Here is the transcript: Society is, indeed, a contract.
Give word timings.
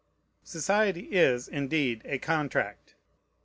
Society 0.43 1.09
is, 1.11 1.47
indeed, 1.47 2.01
a 2.05 2.17
contract. 2.17 2.95